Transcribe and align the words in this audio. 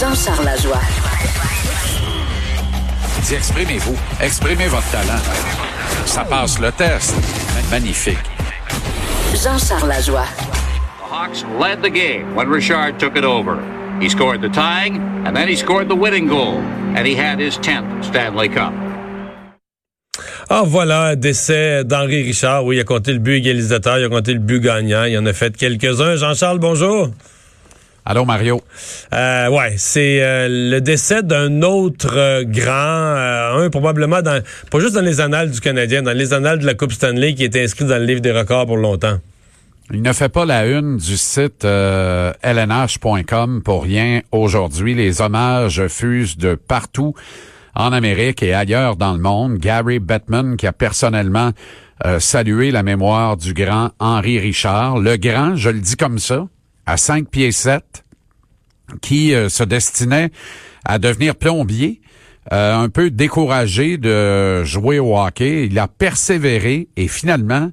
Jean-Charles 0.00 0.46
Lajoie. 0.46 0.80
Dis, 3.22 3.34
exprimez-vous. 3.34 3.94
Exprimez 4.18 4.66
votre 4.68 4.90
talent. 4.90 5.20
Ça 6.06 6.24
passe 6.24 6.58
le 6.58 6.72
test. 6.72 7.14
Magnifique. 7.70 8.16
Jean-Charles 9.34 9.90
Lajoie. 9.90 10.24
The 10.24 11.12
Hawks 11.12 11.44
led 11.60 11.82
the 11.82 11.90
game 11.90 12.34
when 12.34 12.48
Richard 12.48 12.98
took 12.98 13.14
it 13.14 13.24
over. 13.24 13.58
He 14.00 14.08
scored 14.08 14.40
the 14.40 14.48
tying, 14.48 15.02
and 15.26 15.34
then 15.34 15.48
he 15.48 15.54
scored 15.54 15.90
the 15.90 15.96
winning 15.96 16.26
goal, 16.26 16.62
and 16.96 17.06
he 17.06 17.14
had 17.14 17.38
his 17.38 17.58
10th 17.58 18.02
Stanley 18.02 18.48
Cup. 18.48 18.72
Ah 20.48 20.62
voilà, 20.64 21.14
décès 21.14 21.84
d'Henri 21.84 22.22
Richard. 22.22 22.64
Oui, 22.64 22.76
il 22.76 22.80
a 22.80 22.84
compté 22.84 23.12
le 23.12 23.18
but 23.18 23.34
égalisateur, 23.34 23.98
il 23.98 24.06
a 24.06 24.08
compté 24.08 24.32
le 24.32 24.40
but 24.40 24.62
gagnant. 24.62 25.04
Il 25.04 25.18
en 25.18 25.26
a 25.26 25.34
fait 25.34 25.54
quelques-uns. 25.54 26.16
Jean-Charles, 26.16 26.58
bonjour. 26.58 27.10
Allô, 28.04 28.24
Mario? 28.24 28.62
Euh, 29.12 29.48
ouais, 29.50 29.74
c'est 29.76 30.22
euh, 30.22 30.48
le 30.48 30.80
décès 30.80 31.22
d'un 31.22 31.62
autre 31.62 32.16
euh, 32.16 32.44
grand, 32.44 32.72
euh, 32.72 33.66
un 33.66 33.70
probablement 33.70 34.22
dans, 34.22 34.42
pas 34.70 34.80
juste 34.80 34.94
dans 34.94 35.00
les 35.02 35.20
annales 35.20 35.50
du 35.50 35.60
Canadien, 35.60 36.02
dans 36.02 36.16
les 36.16 36.32
annales 36.32 36.58
de 36.58 36.66
la 36.66 36.74
Coupe 36.74 36.92
Stanley 36.92 37.34
qui 37.34 37.44
était 37.44 37.62
inscrit 37.62 37.84
dans 37.84 37.98
le 37.98 38.04
livre 38.04 38.20
des 38.20 38.32
records 38.32 38.66
pour 38.66 38.78
longtemps. 38.78 39.18
Il 39.92 40.02
ne 40.02 40.12
fait 40.12 40.28
pas 40.28 40.44
la 40.44 40.66
une 40.66 40.98
du 40.98 41.16
site 41.16 41.64
euh, 41.64 42.32
lnh.com 42.44 43.62
pour 43.64 43.82
rien 43.82 44.20
aujourd'hui. 44.30 44.94
Les 44.94 45.20
hommages 45.20 45.86
fusent 45.88 46.36
de 46.36 46.54
partout 46.54 47.14
en 47.74 47.92
Amérique 47.92 48.42
et 48.42 48.54
ailleurs 48.54 48.96
dans 48.96 49.12
le 49.12 49.18
monde. 49.18 49.58
Gary 49.58 49.98
Bettman 49.98 50.56
qui 50.56 50.66
a 50.66 50.72
personnellement 50.72 51.50
euh, 52.06 52.20
salué 52.20 52.70
la 52.70 52.82
mémoire 52.82 53.36
du 53.36 53.52
grand 53.52 53.90
Henri 53.98 54.38
Richard. 54.38 54.98
Le 54.98 55.16
grand, 55.16 55.56
je 55.56 55.70
le 55.70 55.80
dis 55.80 55.96
comme 55.96 56.18
ça, 56.18 56.46
à 56.86 56.96
5 56.96 57.28
pieds 57.28 57.52
7, 57.52 58.04
qui 59.00 59.34
euh, 59.34 59.48
se 59.48 59.62
destinait 59.62 60.30
à 60.84 60.98
devenir 60.98 61.36
plombier. 61.36 62.00
Euh, 62.52 62.74
un 62.74 62.88
peu 62.88 63.10
découragé 63.10 63.98
de 63.98 64.64
jouer 64.64 64.98
au 64.98 65.16
hockey. 65.16 65.66
Il 65.66 65.78
a 65.78 65.86
persévéré 65.86 66.88
et 66.96 67.06
finalement 67.06 67.70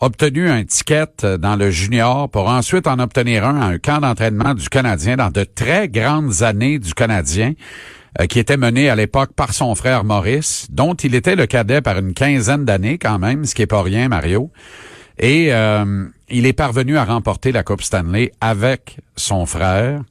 obtenu 0.00 0.48
un 0.48 0.64
ticket 0.64 1.38
dans 1.38 1.56
le 1.56 1.70
junior 1.70 2.28
pour 2.28 2.48
ensuite 2.48 2.86
en 2.86 2.98
obtenir 2.98 3.44
un 3.46 3.60
à 3.60 3.64
un 3.66 3.78
camp 3.78 4.00
d'entraînement 4.00 4.54
du 4.54 4.68
Canadien 4.68 5.16
dans 5.16 5.30
de 5.30 5.44
très 5.44 5.88
grandes 5.88 6.42
années 6.42 6.78
du 6.78 6.94
Canadien 6.94 7.54
euh, 8.20 8.26
qui 8.26 8.38
était 8.38 8.56
mené 8.56 8.90
à 8.90 8.96
l'époque 8.96 9.32
par 9.34 9.52
son 9.52 9.74
frère 9.74 10.02
Maurice, 10.02 10.66
dont 10.70 10.94
il 10.94 11.14
était 11.14 11.36
le 11.36 11.46
cadet 11.46 11.80
par 11.80 11.98
une 11.98 12.14
quinzaine 12.14 12.64
d'années 12.64 12.98
quand 12.98 13.18
même, 13.18 13.44
ce 13.44 13.54
qui 13.54 13.62
est 13.62 13.66
pas 13.66 13.82
rien, 13.82 14.08
Mario. 14.08 14.50
Et 15.18 15.52
euh, 15.52 16.06
il 16.28 16.46
est 16.46 16.52
parvenu 16.52 16.96
à 16.96 17.04
remporter 17.04 17.52
la 17.52 17.62
Coupe 17.62 17.82
Stanley 17.82 18.32
avec 18.40 18.98
son 19.16 19.46
frère. 19.46 20.02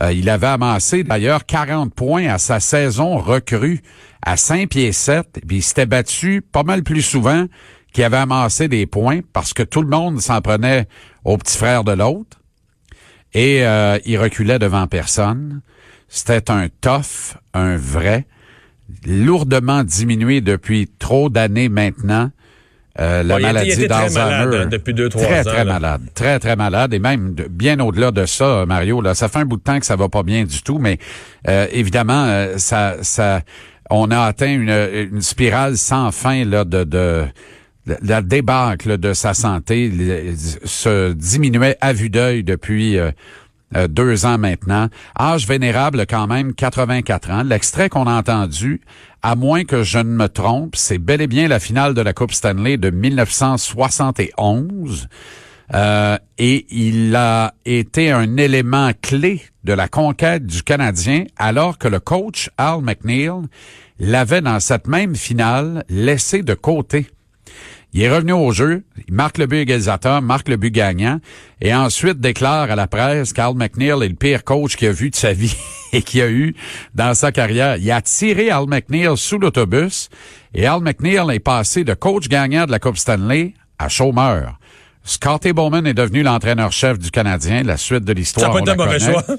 Euh, 0.00 0.12
il 0.12 0.28
avait 0.28 0.48
amassé 0.48 1.04
d'ailleurs 1.04 1.46
40 1.46 1.92
points 1.92 2.28
à 2.28 2.38
sa 2.38 2.60
saison 2.60 3.18
recrue 3.18 3.80
à 4.22 4.36
5 4.36 4.68
pieds 4.68 4.92
7, 4.92 5.40
puis 5.46 5.58
il 5.58 5.62
s'était 5.62 5.86
battu 5.86 6.42
pas 6.42 6.62
mal 6.62 6.82
plus 6.82 7.02
souvent 7.02 7.46
qu'il 7.92 8.04
avait 8.04 8.16
amassé 8.16 8.68
des 8.68 8.86
points 8.86 9.20
parce 9.32 9.52
que 9.52 9.62
tout 9.62 9.82
le 9.82 9.88
monde 9.88 10.20
s'en 10.20 10.40
prenait 10.40 10.86
au 11.24 11.36
petit 11.38 11.56
frère 11.56 11.84
de 11.84 11.92
l'autre. 11.92 12.40
Et 13.34 13.66
euh, 13.66 13.98
il 14.04 14.18
reculait 14.18 14.58
devant 14.58 14.86
personne. 14.86 15.60
C'était 16.08 16.50
un 16.50 16.68
tough, 16.80 17.36
un 17.54 17.76
vrai, 17.76 18.26
lourdement 19.06 19.84
diminué 19.84 20.40
depuis 20.40 20.88
trop 20.98 21.28
d'années 21.28 21.68
maintenant. 21.68 22.30
Euh, 23.00 23.22
la 23.22 23.36
Bon, 23.36 23.42
maladie 23.42 23.70
très 23.76 23.86
d'Alzheimer. 23.86 24.66
depuis 24.70 24.92
deux, 24.92 25.08
trois 25.08 25.22
très, 25.24 25.40
ans, 25.40 25.50
Très, 25.52 25.64
là. 25.64 25.72
malade. 25.74 26.00
Très, 26.14 26.38
très 26.40 26.56
malade. 26.56 26.92
Et 26.94 26.98
même 26.98 27.34
de- 27.34 27.46
bien 27.48 27.78
au-delà 27.78 28.10
de 28.10 28.26
ça, 28.26 28.64
Mario, 28.66 29.00
là, 29.00 29.14
ça 29.14 29.28
fait 29.28 29.38
un 29.38 29.44
bout 29.44 29.56
de 29.56 29.62
temps 29.62 29.78
que 29.78 29.86
ça 29.86 29.94
va 29.96 30.08
pas 30.08 30.24
bien 30.24 30.44
du 30.44 30.62
tout, 30.62 30.78
mais 30.78 30.98
euh, 31.46 31.66
évidemment, 31.72 32.24
euh, 32.26 32.54
ça, 32.58 32.96
ça, 33.02 33.42
on 33.88 34.10
a 34.10 34.20
atteint 34.22 34.52
une, 34.52 34.70
une 35.12 35.22
spirale 35.22 35.76
sans 35.78 36.10
fin 36.10 36.44
là, 36.44 36.64
de, 36.64 36.82
de, 36.82 37.24
la 38.02 38.20
débâcle 38.20 38.98
de 38.98 39.12
sa 39.14 39.32
santé 39.32 39.90
se 40.64 41.12
diminuait 41.12 41.76
à 41.80 41.92
vue 41.92 42.10
d'œil 42.10 42.42
depuis 42.42 42.98
euh, 42.98 43.10
euh, 43.76 43.88
deux 43.88 44.26
ans 44.26 44.38
maintenant. 44.38 44.88
Âge 45.18 45.46
vénérable 45.46 46.06
quand 46.08 46.26
même, 46.26 46.54
84 46.54 47.30
ans. 47.30 47.42
L'extrait 47.42 47.88
qu'on 47.88 48.06
a 48.06 48.12
entendu, 48.12 48.80
à 49.22 49.36
moins 49.36 49.64
que 49.64 49.82
je 49.82 49.98
ne 49.98 50.04
me 50.04 50.28
trompe, 50.28 50.76
c'est 50.76 50.98
bel 50.98 51.20
et 51.20 51.26
bien 51.26 51.48
la 51.48 51.60
finale 51.60 51.94
de 51.94 52.00
la 52.00 52.12
Coupe 52.12 52.32
Stanley 52.32 52.76
de 52.76 52.90
1971. 52.90 55.08
Euh, 55.74 56.16
et 56.38 56.66
il 56.70 57.14
a 57.14 57.52
été 57.66 58.10
un 58.10 58.38
élément 58.38 58.90
clé 59.02 59.42
de 59.64 59.74
la 59.74 59.86
conquête 59.86 60.46
du 60.46 60.62
Canadien 60.62 61.24
alors 61.36 61.76
que 61.76 61.88
le 61.88 62.00
coach 62.00 62.48
Al 62.56 62.80
McNeil 62.80 63.32
l'avait 63.98 64.40
dans 64.40 64.60
cette 64.60 64.86
même 64.86 65.14
finale 65.14 65.84
laissé 65.90 66.42
de 66.42 66.54
côté. 66.54 67.08
Il 67.94 68.02
est 68.02 68.10
revenu 68.10 68.32
au 68.32 68.52
jeu, 68.52 68.84
il 69.08 69.14
marque 69.14 69.38
le 69.38 69.46
but 69.46 69.58
égalisateur, 69.58 70.20
marque 70.20 70.48
le 70.48 70.56
but 70.56 70.70
gagnant, 70.70 71.20
et 71.62 71.74
ensuite 71.74 72.20
déclare 72.20 72.70
à 72.70 72.76
la 72.76 72.86
presse 72.86 73.32
qu'Al 73.32 73.54
McNeil 73.54 73.90
est 74.04 74.08
le 74.08 74.14
pire 74.14 74.44
coach 74.44 74.76
qu'il 74.76 74.88
a 74.88 74.92
vu 74.92 75.08
de 75.08 75.16
sa 75.16 75.32
vie 75.32 75.56
et 75.94 76.02
qu'il 76.02 76.20
a 76.20 76.28
eu 76.28 76.54
dans 76.94 77.14
sa 77.14 77.32
carrière. 77.32 77.76
Il 77.78 77.90
a 77.90 78.02
tiré 78.02 78.50
Al 78.50 78.66
McNeil 78.66 79.08
sous 79.16 79.38
l'autobus, 79.38 80.10
et 80.54 80.66
Al 80.66 80.82
McNeil 80.82 81.18
est 81.34 81.40
passé 81.40 81.82
de 81.84 81.94
coach 81.94 82.28
gagnant 82.28 82.66
de 82.66 82.70
la 82.70 82.78
Coupe 82.78 82.98
Stanley 82.98 83.54
à 83.78 83.88
chômeur. 83.88 84.58
Scotty 85.04 85.54
Bowman 85.54 85.86
est 85.86 85.94
devenu 85.94 86.22
l'entraîneur-chef 86.22 86.98
du 86.98 87.10
Canadien. 87.10 87.62
La 87.62 87.78
suite 87.78 88.04
de 88.04 88.12
Ça 88.12 88.14
l'histoire, 88.14 88.48
n'a 88.54 88.54
pas 88.54 88.58
on 88.60 88.60
été 88.60 88.70
un 88.72 88.76
la 88.76 88.84
mauvais 88.84 88.98
connaît. 88.98 89.12
choix. 89.12 89.24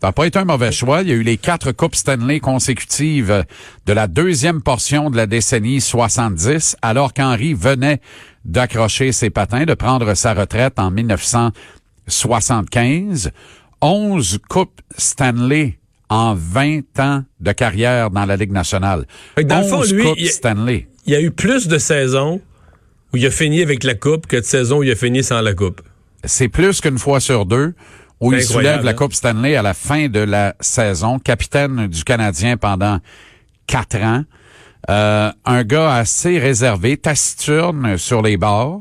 Ça 0.00 0.06
n'a 0.08 0.12
pas 0.12 0.26
été 0.26 0.38
un 0.38 0.44
mauvais 0.46 0.72
choix. 0.72 1.02
Il 1.02 1.08
y 1.08 1.12
a 1.12 1.14
eu 1.14 1.22
les 1.22 1.36
quatre 1.36 1.72
Coupes 1.72 1.94
Stanley 1.94 2.40
consécutives 2.40 3.44
de 3.86 3.92
la 3.92 4.06
deuxième 4.06 4.62
portion 4.62 5.10
de 5.10 5.16
la 5.16 5.26
décennie 5.26 5.82
70, 5.82 6.76
alors 6.80 7.12
qu'Henry 7.12 7.52
venait 7.52 8.00
d'accrocher 8.46 9.12
ses 9.12 9.28
patins, 9.28 9.66
de 9.66 9.74
prendre 9.74 10.14
sa 10.14 10.32
retraite 10.32 10.78
en 10.78 10.90
1975. 10.90 13.30
11 13.82 14.38
Coupes 14.48 14.80
Stanley 14.96 15.78
en 16.08 16.34
20 16.34 16.98
ans 17.00 17.24
de 17.40 17.52
carrière 17.52 18.10
dans 18.10 18.24
la 18.24 18.36
Ligue 18.36 18.52
nationale. 18.52 19.06
Dans 19.42 19.60
le 19.60 19.66
fond, 19.66 19.80
11 19.80 19.92
lui, 19.94 20.04
Coupes 20.04 20.14
il- 20.18 20.28
Stanley. 20.30 20.88
Il 21.06 21.12
y 21.12 21.16
a 21.16 21.20
eu 21.20 21.30
plus 21.30 21.66
de 21.68 21.76
saisons 21.78 22.40
où 23.12 23.16
il 23.16 23.26
a 23.26 23.30
fini 23.30 23.62
avec 23.62 23.84
la 23.84 23.94
coupe 23.94 24.26
que 24.26 24.36
de 24.36 24.42
saisons 24.44 24.78
où 24.78 24.82
il 24.82 24.90
a 24.90 24.96
fini 24.96 25.22
sans 25.22 25.40
la 25.42 25.52
coupe. 25.54 25.80
c'est 26.24 26.48
plus 26.48 26.80
qu'une 26.82 26.98
fois 26.98 27.18
sur 27.20 27.46
deux 27.46 27.72
où 28.20 28.32
il 28.32 28.42
soulève 28.42 28.84
la? 28.84 28.94
Coupe 28.94 29.14
Stanley 29.14 29.56
à 29.56 29.62
la 29.62 29.74
fin 29.74 30.08
de 30.08 30.20
la 30.20 30.54
saison, 30.60 31.18
capitaine 31.18 31.86
du 31.86 32.04
Canadien 32.04 32.56
pendant 32.56 32.98
quatre 33.66 33.96
ans. 33.96 34.24
Euh, 34.88 35.30
un 35.44 35.64
gars 35.64 35.94
assez 35.94 36.38
réservé, 36.38 36.96
taciturne 36.96 37.96
sur 37.96 38.22
les 38.22 38.36
bords. 38.36 38.80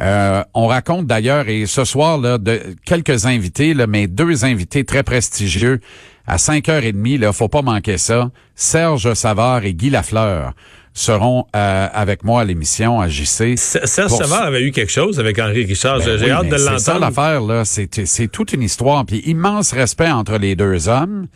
Euh, 0.00 0.42
on 0.54 0.66
raconte 0.66 1.06
d'ailleurs, 1.06 1.48
et 1.48 1.66
ce 1.66 1.84
soir, 1.84 2.18
là, 2.18 2.38
de 2.38 2.60
quelques 2.84 3.26
invités, 3.26 3.74
là, 3.74 3.86
mais 3.86 4.06
deux 4.06 4.44
invités 4.44 4.84
très 4.84 5.02
prestigieux 5.02 5.80
à 6.26 6.36
5h30, 6.36 7.18
là, 7.18 7.32
faut 7.32 7.48
pas 7.48 7.62
manquer 7.62 7.98
ça. 7.98 8.30
Serge 8.54 9.12
Savard 9.14 9.64
et 9.64 9.74
Guy 9.74 9.90
Lafleur 9.90 10.54
seront 10.94 11.46
euh, 11.56 11.88
avec 11.92 12.24
moi 12.24 12.42
à 12.42 12.44
l'émission 12.44 13.00
à 13.00 13.08
JC. 13.08 13.56
Serge 13.56 14.10
Savard 14.10 14.42
avait 14.42 14.62
eu 14.62 14.72
quelque 14.72 14.92
chose 14.92 15.18
avec 15.18 15.38
Henri 15.38 15.64
Richard. 15.64 15.98
Ben 15.98 16.18
J'ai 16.18 16.26
oui, 16.26 16.30
hâte 16.30 16.48
de 16.48 16.56
C'est 16.56 16.78
ça 16.78 16.94
l'entendre. 16.94 17.00
l'affaire, 17.00 17.40
là. 17.40 17.64
C'est, 17.64 18.28
toute 18.28 18.52
une 18.52 18.62
histoire. 18.62 19.04
Puis 19.06 19.22
immense 19.26 19.72
respect 19.72 20.10
entre 20.10 20.38
les 20.38 20.54
deux 20.54 20.88
hommes. 20.88 21.26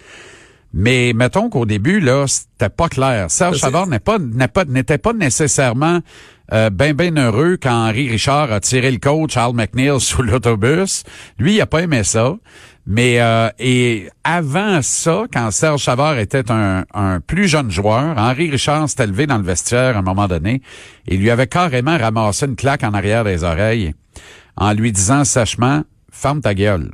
Mais 0.75 1.13
mettons 1.15 1.49
qu'au 1.49 1.65
début, 1.65 2.01
là, 2.01 2.27
c'était 2.27 2.69
pas 2.69 2.89
clair. 2.89 3.31
Serge 3.31 3.59
Savard 3.59 3.87
n'est 3.87 3.99
pas, 3.99 4.19
n'était 4.19 4.99
pas 4.99 5.15
nécessairement 5.15 6.01
euh, 6.53 6.71
ben 6.71 6.93
ben 6.93 7.19
heureux 7.19 7.57
quand 7.61 7.89
Henri 7.89 8.09
Richard 8.09 8.53
a 8.53 8.61
tiré 8.61 8.91
le 8.91 8.99
coach 8.99 9.37
Al 9.37 9.53
McNeil 9.55 9.99
sous 10.01 10.23
l'autobus. 10.23 11.05
Lui, 11.39 11.55
il 11.55 11.61
a 11.61 11.67
pas 11.67 11.83
aimé 11.83 12.05
ça. 12.05 12.37
Mais 12.87 13.21
euh, 13.21 13.49
et 13.59 14.09
avant 14.23 14.81
ça, 14.81 15.25
quand 15.33 15.51
Serge 15.51 15.83
Savard 15.83 16.19
était 16.19 16.51
un, 16.53 16.85
un 16.95 17.21
plus 17.21 17.49
jeune 17.49 17.71
joueur, 17.71 18.17
Henri 18.17 18.49
Richard 18.51 18.89
s'était 18.89 19.09
levé 19.09 19.27
dans 19.27 19.39
le 19.39 19.45
vestiaire 19.45 19.97
à 19.97 19.99
un 19.99 20.03
moment 20.03 20.29
donné 20.29 20.63
et 21.09 21.17
lui 21.17 21.31
avait 21.31 21.49
carrément 21.49 21.99
ramassé 21.99 22.47
une 22.47 22.55
claque 22.55 22.85
en 22.85 22.95
arrière 22.95 23.25
des 23.25 23.43
oreilles 23.43 23.93
en 24.57 24.73
lui 24.73 24.93
disant 24.93 25.25
sèchement 25.25 25.83
Ferme 26.13 26.41
ta 26.41 26.55
gueule. 26.55 26.91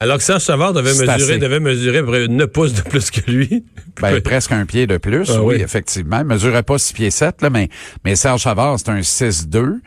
Alors 0.00 0.16
que 0.16 0.24
Serge 0.24 0.42
Savard 0.42 0.72
devait 0.72 0.90
mesurer, 0.90 1.10
assez. 1.12 1.38
devait 1.38 1.60
mesurer 1.60 1.98
à 1.98 2.00
peu 2.02 2.08
près 2.08 2.28
9 2.28 2.46
pouces 2.48 2.72
de 2.74 2.82
plus 2.82 3.10
que 3.10 3.30
lui. 3.30 3.64
Ben, 4.02 4.20
presque 4.20 4.50
un 4.50 4.66
pied 4.66 4.88
de 4.88 4.96
plus, 4.96 5.30
Ah 5.30 5.40
oui, 5.40 5.54
oui. 5.54 5.62
effectivement. 5.62 6.18
Il 6.18 6.24
mesurait 6.24 6.64
pas 6.64 6.78
6 6.78 6.92
pieds 6.94 7.10
7, 7.12 7.42
là, 7.42 7.50
mais, 7.50 7.68
mais 8.04 8.16
Serge 8.16 8.42
Savard, 8.42 8.76
c'est 8.80 8.88
un 8.88 8.98
6-2. 8.98 9.78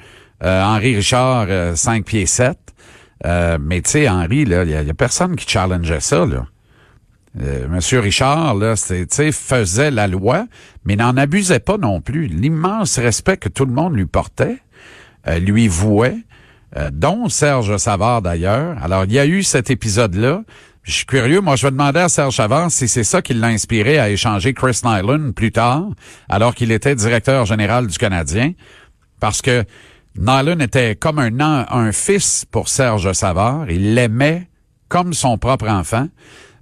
Euh, 0.44 0.64
Henri 0.64 0.96
Richard, 0.96 1.48
euh, 1.50 1.76
5 1.76 2.06
pieds 2.06 2.26
7. 2.26 2.58
Euh, 3.26 3.58
mais 3.60 3.82
tu 3.82 3.92
sais, 3.92 4.10
Henri, 4.10 4.42
il 4.42 4.50
y, 4.50 4.54
a- 4.54 4.94
personne 4.94 5.36
qui 5.36 5.50
challengeait 5.50 6.00
ça, 6.00 6.26
là. 6.26 6.46
Euh, 7.42 7.68
Monsieur 7.68 8.00
Richard, 8.00 8.56
là, 8.56 8.76
sais, 8.76 9.06
faisait 9.32 9.92
la 9.92 10.08
loi, 10.08 10.48
mais 10.86 10.96
n'en 10.96 11.16
abusait 11.18 11.60
pas 11.60 11.78
non 11.78 12.02
plus. 12.02 12.28
L'immense 12.28 12.98
respect 12.98 13.38
que 13.38 13.50
tout 13.50 13.66
le 13.66 13.74
monde 13.74 13.96
lui 13.96 14.06
portait, 14.06 14.58
euh, 15.28 15.38
lui 15.38 15.68
vouait, 15.68 16.18
euh, 16.78 16.90
dont 16.92 17.30
Serge 17.30 17.78
Savard 17.78 18.22
d'ailleurs. 18.24 18.78
Alors, 18.84 19.04
il 19.06 19.12
y 19.14 19.20
a 19.20 19.26
eu 19.26 19.44
cet 19.44 19.70
épisode-là. 19.70 20.44
Je 20.84 20.94
suis 20.94 21.06
curieux. 21.06 21.42
Moi, 21.42 21.58
je 21.58 21.68
vais 21.68 21.72
demander 21.72 22.00
à 22.00 22.10
Serge 22.10 22.34
Chavard 22.34 22.72
si 22.72 22.88
c'est 22.88 23.04
ça 23.04 23.22
qui 23.22 23.34
l'a 23.34 23.48
inspiré 23.48 24.00
à 24.00 24.10
échanger 24.10 24.54
Chris 24.54 24.80
Nyland 24.86 25.34
plus 25.34 25.52
tard, 25.52 25.84
alors 26.30 26.56
qu'il 26.56 26.72
était 26.72 26.96
directeur 26.96 27.46
général 27.46 27.88
du 27.88 27.98
Canadien. 27.98 28.54
Parce 29.20 29.42
que 29.42 29.64
Nyland 30.20 30.60
était 30.60 30.96
comme 30.96 31.20
un, 31.20 31.66
un 31.70 31.92
fils 31.92 32.46
pour 32.50 32.70
Serge 32.70 33.12
Savard. 33.14 33.70
Il 33.70 33.94
l'aimait 33.94 34.48
comme 34.90 35.14
son 35.14 35.38
propre 35.38 35.68
enfant, 35.68 36.08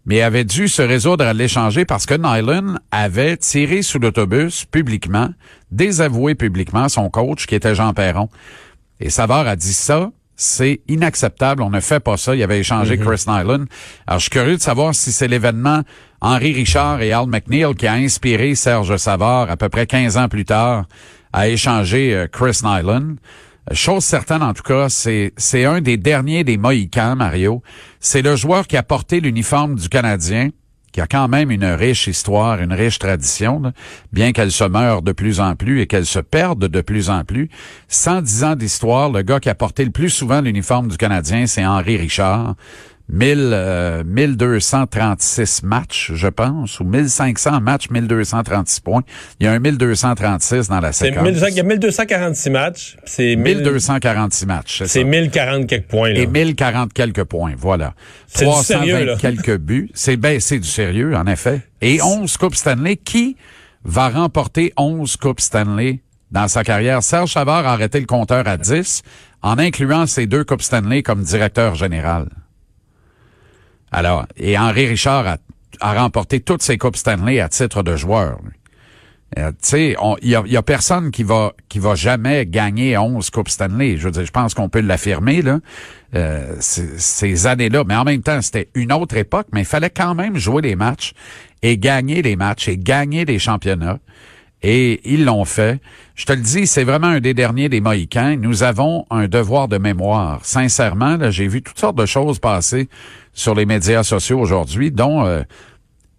mais 0.05 0.21
avait 0.21 0.43
dû 0.43 0.67
se 0.67 0.81
résoudre 0.81 1.25
à 1.25 1.33
l'échanger 1.33 1.85
parce 1.85 2.05
que 2.05 2.15
Nyland 2.15 2.75
avait 2.91 3.37
tiré 3.37 3.81
sous 3.81 3.99
l'autobus 3.99 4.65
publiquement, 4.65 5.29
désavoué 5.71 6.35
publiquement 6.35 6.89
son 6.89 7.09
coach 7.09 7.45
qui 7.47 7.55
était 7.55 7.75
Jean 7.75 7.93
Perron. 7.93 8.29
Et 8.99 9.09
Savard 9.09 9.47
a 9.47 9.55
dit 9.55 9.73
ça, 9.73 10.11
c'est 10.37 10.81
inacceptable. 10.89 11.63
On 11.63 11.69
ne 11.69 11.79
fait 11.79 12.01
pas 12.01 12.17
ça. 12.17 12.35
Il 12.35 12.43
avait 12.43 12.59
échangé 12.59 12.97
Mhm. 12.97 13.05
Chris 13.05 13.23
Nyland. 13.27 13.65
Alors, 14.05 14.19
je 14.19 14.23
suis 14.23 14.29
curieux 14.31 14.57
de 14.57 14.61
savoir 14.61 14.93
si 14.93 15.11
c'est 15.13 15.27
l'événement 15.29 15.81
Henri 16.19 16.53
Richard 16.53 17.01
et 17.01 17.13
Al 17.13 17.27
McNeil 17.27 17.73
qui 17.75 17.87
a 17.87 17.93
inspiré 17.93 18.53
Serge 18.55 18.97
Savard 18.97 19.49
à 19.49 19.55
peu 19.57 19.69
près 19.69 19.87
15 19.87 20.17
ans 20.17 20.27
plus 20.27 20.43
tard 20.45 20.85
à 21.35 21.49
échanger 21.49 22.15
euh, 22.15 22.27
Chris 22.31 22.61
Nyland. 22.63 23.15
Euh, 23.69 23.73
Chose 23.73 24.05
certaine, 24.05 24.41
en 24.41 24.53
tout 24.53 24.63
cas, 24.63 24.87
c'est, 24.87 25.33
c'est 25.35 25.65
un 25.65 25.81
des 25.81 25.97
derniers 25.97 26.45
des 26.45 26.57
Mohicans, 26.57 27.15
Mario. 27.15 27.61
C'est 27.99 28.21
le 28.21 28.35
joueur 28.37 28.67
qui 28.67 28.77
a 28.77 28.83
porté 28.83 29.19
l'uniforme 29.19 29.75
du 29.75 29.89
Canadien, 29.89 30.51
qui 30.93 31.01
a 31.01 31.07
quand 31.07 31.27
même 31.27 31.51
une 31.51 31.65
riche 31.65 32.07
histoire, 32.07 32.61
une 32.61 32.71
riche 32.71 32.99
tradition, 32.99 33.73
bien 34.13 34.31
qu'elle 34.31 34.51
se 34.51 34.63
meure 34.63 35.01
de 35.01 35.11
plus 35.11 35.41
en 35.41 35.55
plus 35.55 35.81
et 35.81 35.87
qu'elle 35.87 36.05
se 36.05 36.19
perde 36.19 36.69
de 36.69 36.81
plus 36.81 37.09
en 37.09 37.25
plus. 37.25 37.49
110 37.89 38.43
ans 38.45 38.55
d'histoire, 38.55 39.11
le 39.11 39.21
gars 39.21 39.41
qui 39.41 39.49
a 39.49 39.55
porté 39.55 39.83
le 39.83 39.91
plus 39.91 40.11
souvent 40.11 40.39
l'uniforme 40.39 40.87
du 40.87 40.95
Canadien, 40.95 41.47
c'est 41.47 41.65
Henri 41.65 41.97
Richard. 41.97 42.55
1000, 43.07 43.51
euh, 43.53 44.03
1236 44.03 45.63
matchs, 45.63 46.11
je 46.13 46.27
pense, 46.27 46.79
ou 46.79 46.83
1500 46.85 47.61
matchs, 47.61 47.89
1236 47.89 48.79
points. 48.79 49.01
Il 49.39 49.45
y 49.45 49.47
a 49.47 49.51
un 49.51 49.59
1236 49.59 50.69
dans 50.69 50.79
la 50.79 50.91
séquence. 50.91 51.23
1200 51.23 51.45
il 51.49 51.55
y 51.55 51.59
a 51.59 51.63
1246 51.63 52.49
matchs. 52.49 52.97
C'est 53.05 53.35
1000 53.35 53.57
1246 53.57 54.45
matchs, 54.45 54.77
c'est 54.79 54.87
ça. 54.87 54.93
C'est 54.93 55.03
1040 55.03 55.67
quelques 55.67 55.87
points, 55.87 56.09
là. 56.09 56.19
Et 56.19 56.27
1040 56.27 56.93
quelques 56.93 57.23
points, 57.23 57.53
voilà. 57.57 57.93
C'est 58.27 58.45
du 58.45 58.63
sérieux, 58.63 59.05
là. 59.05 59.15
quelques 59.17 59.57
buts. 59.59 59.89
C'est 59.93 60.17
ben, 60.17 60.39
c'est 60.39 60.59
du 60.59 60.67
sérieux, 60.67 61.15
en 61.15 61.27
effet. 61.27 61.61
Et 61.81 62.01
11 62.01 62.35
Coupes 62.37 62.55
Stanley. 62.55 62.95
Qui 62.97 63.37
va 63.83 64.09
remporter 64.09 64.73
11 64.77 65.15
Coupes 65.17 65.41
Stanley 65.41 65.99
dans 66.31 66.47
sa 66.47 66.63
carrière? 66.63 67.03
Serge 67.03 67.31
Chavard 67.31 67.67
a 67.67 67.73
arrêté 67.73 67.99
le 67.99 68.07
compteur 68.07 68.47
à 68.47 68.57
10 68.57 69.03
en 69.43 69.59
incluant 69.59 70.07
ses 70.07 70.25
deux 70.25 70.43
Coupes 70.43 70.63
Stanley 70.63 71.03
comme 71.03 71.21
directeur 71.21 71.75
général. 71.75 72.29
Alors, 73.95 74.25
et 74.35 74.57
Henri 74.57 74.87
Richard 74.87 75.37
a, 75.79 75.93
remporté 75.93 76.41
toutes 76.41 76.61
ses 76.61 76.77
Coupes 76.77 76.97
Stanley 76.97 77.39
à 77.39 77.47
titre 77.47 77.81
de 77.81 77.95
joueur. 77.95 78.39
Euh, 79.39 79.51
tu 79.51 79.55
sais, 79.61 79.95
il 80.21 80.29
y 80.29 80.57
a, 80.57 80.63
personne 80.63 81.11
qui 81.11 81.23
va 81.23 81.53
qui 81.69 81.79
va 81.79 81.95
jamais 81.95 82.45
gagner 82.45 82.97
11 82.97 83.29
Coupes 83.29 83.47
Stanley. 83.47 83.95
Je 83.95 84.31
pense 84.31 84.53
qu'on 84.53 84.67
peut 84.67 84.81
l'affirmer 84.81 85.41
là. 85.41 85.59
Euh, 86.13 86.55
ces 86.59 87.47
années-là, 87.47 87.85
mais 87.87 87.95
en 87.95 88.03
même 88.03 88.21
temps, 88.21 88.41
c'était 88.41 88.67
une 88.75 88.91
autre 88.91 89.15
époque, 89.15 89.47
mais 89.53 89.61
il 89.61 89.65
fallait 89.65 89.89
quand 89.89 90.13
même 90.13 90.35
jouer 90.35 90.61
les 90.61 90.75
matchs 90.75 91.13
et 91.61 91.77
gagner 91.77 92.21
les 92.21 92.35
matchs 92.35 92.67
et 92.67 92.77
gagner 92.77 93.23
des 93.23 93.39
championnats. 93.39 93.99
Et 94.61 94.99
ils 95.05 95.23
l'ont 95.23 95.45
fait. 95.45 95.79
Je 96.15 96.25
te 96.25 96.33
le 96.33 96.41
dis, 96.41 96.67
c'est 96.67 96.83
vraiment 96.83 97.07
un 97.07 97.19
des 97.19 97.33
derniers 97.33 97.69
des 97.69 97.81
Mohicans. 97.81 98.35
Nous 98.39 98.63
avons 98.63 99.05
un 99.09 99.27
devoir 99.27 99.67
de 99.67 99.77
mémoire. 99.77 100.39
Sincèrement, 100.43 101.17
j'ai 101.29 101.47
vu 101.47 101.61
toutes 101.61 101.79
sortes 101.79 101.97
de 101.97 102.05
choses 102.05 102.39
passer 102.39 102.89
sur 103.35 103.53
les 103.53 103.67
médias 103.67 104.01
sociaux 104.01 104.39
aujourd'hui, 104.39 104.89
dont 104.89 105.25
euh, 105.25 105.43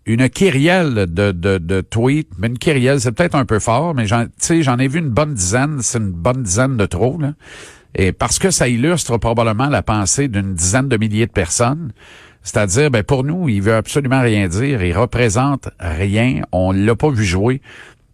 une 0.05 0.29
kyrielle 0.29 1.07
de, 1.09 1.33
de, 1.33 1.81
tweets. 1.81 2.31
Mais 2.39 2.47
une 2.47 2.59
kyrielle, 2.59 3.01
c'est 3.01 3.11
peut-être 3.11 3.35
un 3.35 3.45
peu 3.45 3.59
fort, 3.59 3.95
mais 3.95 4.07
j'en, 4.07 4.27
j'en 4.39 4.79
ai 4.79 4.87
vu 4.87 5.01
une 5.01 5.09
bonne 5.09 5.35
dizaine. 5.35 5.79
C'est 5.81 5.99
une 5.99 6.13
bonne 6.13 6.45
dizaine 6.45 6.77
de 6.77 6.87
trop, 6.87 7.19
là. 7.19 7.33
Et 7.99 8.13
parce 8.13 8.39
que 8.39 8.51
ça 8.51 8.69
illustre 8.69 9.17
probablement 9.17 9.69
la 9.69 9.83
pensée 9.83 10.29
d'une 10.29 10.55
dizaine 10.55 10.89
de 10.89 10.99
milliers 10.99 11.27
de 11.27 11.33
personnes. 11.33 11.93
C'est-à-dire, 12.43 12.91
ben, 12.91 13.03
pour 13.03 13.25
nous, 13.25 13.49
il 13.49 13.63
veut 13.63 13.75
absolument 13.75 14.21
rien 14.21 14.47
dire. 14.49 14.85
Il 14.85 14.97
représente 14.97 15.71
rien. 15.81 16.43
On 16.53 16.73
l'a 16.73 16.95
pas 16.95 17.11
vu 17.11 17.25
jouer. 17.25 17.63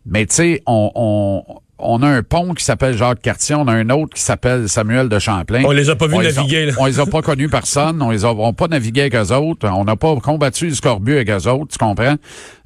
Mais 0.07 0.25
tu 0.27 0.37
sais, 0.37 0.63
on, 0.67 0.91
on, 0.95 1.45
on 1.79 2.03
a 2.03 2.07
un 2.07 2.23
pont 2.23 2.55
qui 2.55 2.65
s'appelle 2.65 2.97
Jacques 2.97 3.23
Cartier, 3.23 3.55
on 3.57 3.67
a 3.67 3.73
un 3.73 3.89
autre 3.91 4.15
qui 4.15 4.21
s'appelle 4.23 4.69
Samuel 4.69 5.09
de 5.09 5.19
Champlain. 5.19 5.63
On 5.65 5.73
les 5.73 5.91
a 5.91 5.97
pas 5.97 6.07
vus 6.07 6.17
a- 6.17 6.23
naviguer, 6.23 6.67
là. 6.67 6.73
On 6.79 6.87
les 6.87 7.01
a 7.01 7.07
pas 7.07 7.23
connus 7.23 7.49
personne, 7.49 8.01
on 8.03 8.11
les 8.11 8.25
a 8.25 8.33
on 8.33 8.53
pas 8.53 8.69
navigué 8.69 9.01
avec 9.03 9.15
eux 9.17 9.33
autres, 9.35 9.69
on 9.69 9.85
n'a 9.85 9.97
pas 9.97 10.15
combattu 10.17 10.69
le 10.69 10.75
scorbut 10.75 11.15
avec 11.17 11.31
eux 11.31 11.49
autres, 11.49 11.73
tu 11.73 11.79
comprends? 11.79 12.17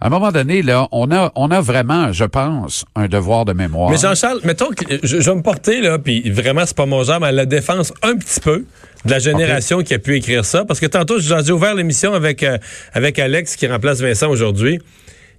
À 0.01 0.07
un 0.07 0.11
moment 0.11 0.33
donné, 0.33 0.61
là, 0.63 0.89
on 0.93 1.11
a, 1.13 1.33
on 1.35 1.51
a 1.51 1.61
vraiment, 1.61 2.13
je 2.13 2.25
pense, 2.25 2.85
un 2.95 3.07
devoir 3.09 3.45
de 3.47 3.53
mémoire. 3.55 3.91
Mais 3.91 3.97
Jean-Charles, 3.97 4.41
mettons 4.45 4.71
que 4.71 4.85
je, 5.03 5.21
je 5.21 5.31
vais 5.31 5.37
me 5.37 5.43
porter, 5.43 5.81
là, 5.81 5.99
puis 5.99 6.29
vraiment, 6.31 6.67
c'est 6.67 6.77
pas 6.77 6.87
mon 6.87 7.03
genre, 7.03 7.21
mais 7.21 7.29
à 7.29 7.33
la 7.33 7.47
défense 7.47 7.95
un 8.03 8.17
petit 8.17 8.41
peu 8.41 8.65
de 9.05 9.11
la 9.11 9.19
génération 9.19 9.83
qui 9.83 9.95
a 9.95 9.99
pu 9.99 10.17
écrire 10.17 10.45
ça. 10.45 10.65
Parce 10.65 10.81
que 10.81 10.87
tantôt, 10.87 11.19
j'ai 11.21 11.53
ouvert 11.53 11.75
l'émission 11.75 12.13
avec, 12.13 12.43
euh, 12.43 12.59
avec 12.93 13.19
Alex 13.19 13.57
qui 13.57 13.67
remplace 13.67 14.01
Vincent 14.01 14.29
aujourd'hui. 14.29 14.81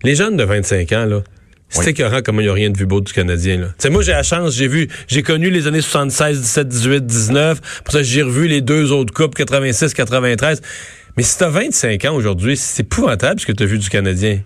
Les 0.03 0.15
jeunes 0.15 0.37
de 0.37 0.43
25 0.43 0.91
ans, 0.93 1.05
là. 1.05 1.19
C'est 1.69 1.81
Oui. 1.81 1.89
écœurant 1.89 2.21
comment 2.23 2.39
il 2.39 2.45
n'y 2.45 2.49
a 2.49 2.53
rien 2.53 2.69
de 2.69 2.77
vu 2.77 2.85
beau 2.85 3.01
du 3.01 3.11
Canadien. 3.11 3.57
Là. 3.57 3.67
Tu 3.67 3.73
sais, 3.79 3.89
moi, 3.89 4.01
j'ai 4.01 4.13
la 4.13 4.23
chance, 4.23 4.53
j'ai 4.55 4.67
vu, 4.69 4.87
j'ai 5.07 5.21
connu 5.21 5.49
les 5.49 5.67
années 5.67 5.81
76, 5.81 6.39
17, 6.41 6.67
18, 6.67 7.05
19. 7.05 7.81
Pour 7.83 7.91
ça, 7.91 8.03
j'ai 8.03 8.21
revu 8.21 8.47
les 8.47 8.61
deux 8.61 8.91
autres 8.93 9.13
coupes, 9.13 9.35
86, 9.35 9.93
93. 9.93 10.61
Mais 11.17 11.23
si 11.23 11.37
t'as 11.37 11.49
25 11.49 12.05
ans 12.05 12.15
aujourd'hui, 12.15 12.55
c'est 12.55 12.83
épouvantable 12.83 13.39
ce 13.39 13.45
que 13.45 13.51
t'as 13.51 13.65
vu 13.65 13.79
du 13.79 13.89
Canadien. 13.89 14.39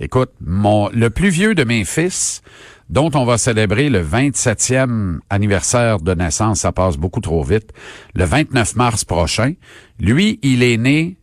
Écoute, 0.00 0.30
mon, 0.44 0.88
le 0.90 1.08
plus 1.08 1.28
vieux 1.28 1.54
de 1.54 1.62
mes 1.62 1.84
fils, 1.84 2.42
dont 2.90 3.10
on 3.14 3.24
va 3.24 3.38
célébrer 3.38 3.88
le 3.88 4.02
27e 4.02 5.18
anniversaire 5.30 6.00
de 6.00 6.14
naissance, 6.14 6.60
ça 6.60 6.72
passe 6.72 6.96
beaucoup 6.96 7.20
trop 7.20 7.44
vite, 7.44 7.70
le 8.14 8.24
29 8.24 8.74
mars 8.76 9.04
prochain, 9.04 9.52
lui, 10.00 10.40
il 10.42 10.62
est 10.64 10.76
né 10.78 11.16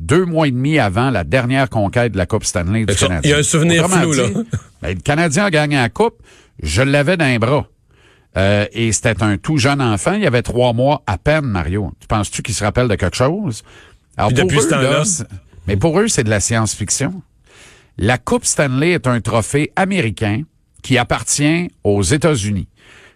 deux 0.00 0.24
mois 0.24 0.48
et 0.48 0.50
demi 0.50 0.78
avant 0.78 1.10
la 1.10 1.24
dernière 1.24 1.68
conquête 1.70 2.12
de 2.12 2.16
la 2.18 2.26
Coupe 2.26 2.44
Stanley 2.44 2.86
du 2.86 2.94
ça, 2.94 3.06
Canadien. 3.06 3.20
il 3.28 3.30
y 3.30 3.34
a 3.34 3.38
un 3.38 3.42
souvenir 3.42 3.88
flou, 3.88 4.12
là. 4.12 4.24
ben, 4.82 4.94
le 4.94 5.00
Canadien 5.00 5.44
a 5.44 5.50
gagné 5.50 5.76
la 5.76 5.88
Coupe, 5.90 6.14
je 6.62 6.82
l'avais 6.82 7.16
dans 7.16 7.26
les 7.26 7.38
bras. 7.38 7.66
Euh, 8.36 8.66
et 8.72 8.92
c'était 8.92 9.22
un 9.22 9.36
tout 9.36 9.56
jeune 9.58 9.82
enfant, 9.82 10.12
il 10.14 10.22
y 10.22 10.26
avait 10.26 10.42
trois 10.42 10.72
mois 10.72 11.02
à 11.06 11.18
peine, 11.18 11.44
Mario. 11.44 11.92
Tu 12.00 12.06
penses-tu 12.06 12.42
qu'il 12.42 12.54
se 12.54 12.64
rappelle 12.64 12.88
de 12.88 12.94
quelque 12.94 13.16
chose? 13.16 13.62
Alors, 14.16 14.28
Puis 14.32 14.36
pour 14.36 14.46
depuis 14.46 14.58
eux, 14.58 14.62
ce 14.62 14.68
temps-là- 14.68 14.90
là, 14.90 15.02
mais 15.66 15.76
pour 15.76 15.98
eux, 16.00 16.08
c'est 16.08 16.24
de 16.24 16.30
la 16.30 16.40
science-fiction. 16.40 17.22
La 17.98 18.18
Coupe 18.18 18.44
Stanley 18.44 18.92
est 18.92 19.06
un 19.06 19.20
trophée 19.20 19.72
américain 19.76 20.42
qui 20.82 20.96
appartient 20.96 21.70
aux 21.84 22.02
États-Unis. 22.02 22.68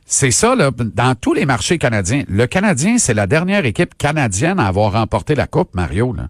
C'est 0.04 0.30
ça, 0.32 0.54
là, 0.54 0.70
dans 0.76 1.14
tous 1.14 1.32
les 1.32 1.46
marchés 1.46 1.78
canadiens. 1.78 2.24
Le 2.28 2.46
Canadien, 2.46 2.98
c'est 2.98 3.14
la 3.14 3.26
dernière 3.26 3.64
équipe 3.64 3.96
canadienne 3.96 4.60
à 4.60 4.66
avoir 4.66 4.92
remporté 4.92 5.34
la 5.34 5.46
Coupe, 5.46 5.74
Mario. 5.74 6.12
Là. 6.12 6.28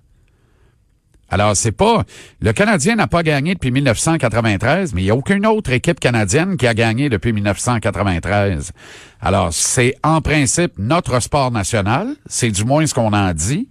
Alors, 1.34 1.56
c'est 1.56 1.72
pas. 1.72 2.04
Le 2.40 2.52
Canadien 2.52 2.94
n'a 2.94 3.08
pas 3.08 3.24
gagné 3.24 3.54
depuis 3.54 3.72
1993, 3.72 4.94
mais 4.94 5.02
il 5.02 5.04
n'y 5.06 5.10
a 5.10 5.16
aucune 5.16 5.44
autre 5.46 5.72
équipe 5.72 5.98
canadienne 5.98 6.56
qui 6.56 6.64
a 6.64 6.74
gagné 6.74 7.08
depuis 7.08 7.32
1993. 7.32 8.70
Alors, 9.20 9.52
c'est 9.52 9.96
en 10.04 10.20
principe 10.20 10.74
notre 10.78 11.18
sport 11.18 11.50
national. 11.50 12.14
C'est 12.26 12.52
du 12.52 12.64
moins 12.64 12.86
ce 12.86 12.94
qu'on 12.94 13.12
en 13.12 13.32
dit. 13.32 13.68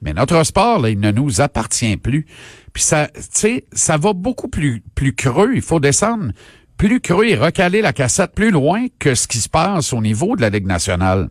Mais 0.00 0.12
notre 0.12 0.44
sport, 0.44 0.78
là, 0.78 0.90
il 0.90 1.00
ne 1.00 1.10
nous 1.10 1.40
appartient 1.40 1.96
plus. 1.96 2.24
Puis 2.72 2.84
ça, 2.84 3.08
tu 3.12 3.22
sais, 3.32 3.64
ça 3.72 3.96
va 3.96 4.12
beaucoup 4.12 4.46
plus, 4.46 4.80
plus 4.94 5.16
creux. 5.16 5.54
Il 5.56 5.62
faut 5.62 5.80
descendre 5.80 6.30
plus 6.76 7.00
creux 7.00 7.26
et 7.26 7.34
recaler 7.34 7.82
la 7.82 7.92
cassette 7.92 8.32
plus 8.32 8.52
loin 8.52 8.86
que 9.00 9.16
ce 9.16 9.26
qui 9.26 9.38
se 9.38 9.48
passe 9.48 9.92
au 9.92 10.00
niveau 10.00 10.36
de 10.36 10.40
la 10.40 10.50
Ligue 10.50 10.66
nationale. 10.66 11.30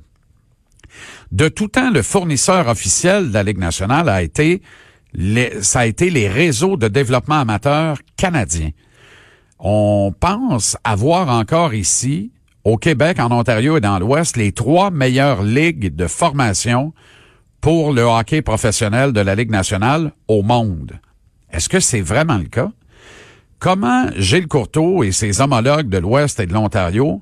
De 1.31 1.47
tout 1.47 1.69
temps, 1.69 1.91
le 1.91 2.01
fournisseur 2.01 2.67
officiel 2.67 3.29
de 3.29 3.33
la 3.33 3.43
Ligue 3.43 3.57
nationale 3.57 4.09
a 4.09 4.21
été 4.21 4.61
ça 5.61 5.81
a 5.81 5.85
été 5.85 6.09
les 6.09 6.27
réseaux 6.27 6.77
de 6.77 6.87
développement 6.87 7.39
amateur 7.39 7.97
canadiens. 8.17 8.71
On 9.59 10.13
pense 10.19 10.77
avoir 10.83 11.29
encore 11.29 11.73
ici, 11.73 12.31
au 12.63 12.77
Québec, 12.77 13.19
en 13.19 13.31
Ontario 13.31 13.77
et 13.77 13.81
dans 13.81 13.99
l'Ouest, 13.99 14.37
les 14.37 14.51
trois 14.51 14.91
meilleures 14.91 15.43
ligues 15.43 15.95
de 15.95 16.07
formation 16.07 16.93
pour 17.59 17.93
le 17.93 18.01
hockey 18.01 18.41
professionnel 18.41 19.13
de 19.13 19.21
la 19.21 19.35
Ligue 19.35 19.51
nationale 19.51 20.13
au 20.27 20.41
monde. 20.41 20.99
Est-ce 21.51 21.69
que 21.69 21.79
c'est 21.79 22.01
vraiment 22.01 22.37
le 22.37 22.45
cas? 22.45 22.71
Comment 23.59 24.07
Gilles 24.15 24.47
Courteau 24.47 25.03
et 25.03 25.11
ses 25.11 25.41
homologues 25.41 25.89
de 25.89 25.99
l'Ouest 25.99 26.39
et 26.39 26.47
de 26.47 26.53
l'Ontario 26.53 27.21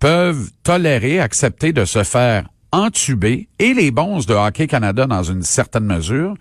peuvent 0.00 0.50
tolérer, 0.64 1.20
accepter 1.20 1.72
de 1.72 1.84
se 1.84 2.02
faire 2.02 2.48
entuber, 2.72 3.48
et 3.58 3.72
les 3.74 3.92
bons 3.92 4.26
de 4.26 4.34
Hockey 4.34 4.66
Canada 4.66 5.06
dans 5.06 5.22
une 5.22 5.42
certaine 5.42 5.84
mesure, 5.84 6.34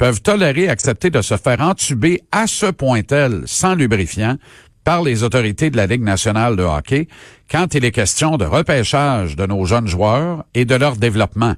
peuvent 0.00 0.22
tolérer, 0.22 0.70
accepter 0.70 1.10
de 1.10 1.20
se 1.20 1.36
faire 1.36 1.60
entuber 1.60 2.22
à 2.32 2.46
ce 2.46 2.64
point 2.64 3.02
tel, 3.02 3.42
sans 3.44 3.74
lubrifiant, 3.74 4.38
par 4.82 5.02
les 5.02 5.24
autorités 5.24 5.68
de 5.68 5.76
la 5.76 5.86
Ligue 5.86 6.02
nationale 6.02 6.56
de 6.56 6.62
hockey, 6.62 7.06
quand 7.50 7.74
il 7.74 7.84
est 7.84 7.90
question 7.90 8.38
de 8.38 8.46
repêchage 8.46 9.36
de 9.36 9.44
nos 9.44 9.66
jeunes 9.66 9.88
joueurs 9.88 10.46
et 10.54 10.64
de 10.64 10.74
leur 10.74 10.96
développement. 10.96 11.54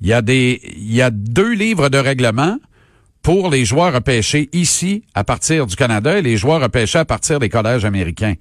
Il 0.00 0.06
y 0.06 0.14
a 0.14 0.22
des, 0.22 0.58
il 0.78 0.94
y 0.94 1.02
a 1.02 1.10
deux 1.10 1.52
livres 1.52 1.90
de 1.90 1.98
règlement 1.98 2.56
pour 3.20 3.50
les 3.50 3.66
joueurs 3.66 3.92
repêchés 3.92 4.48
ici 4.54 5.04
à 5.12 5.22
partir 5.22 5.66
du 5.66 5.76
Canada 5.76 6.16
et 6.16 6.22
les 6.22 6.38
joueurs 6.38 6.62
repêchés 6.62 7.00
à 7.00 7.04
partir 7.04 7.40
des 7.40 7.50
collèges 7.50 7.84
américains. 7.84 8.36